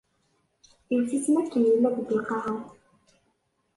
[0.91, 2.55] Iwet-it m akken yella deg lqaɛa.